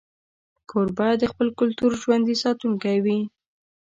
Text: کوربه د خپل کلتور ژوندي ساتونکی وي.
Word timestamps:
کوربه 0.69 1.07
د 1.21 1.23
خپل 1.31 1.47
کلتور 1.59 1.91
ژوندي 2.01 2.35
ساتونکی 2.43 2.97
وي. 3.03 3.19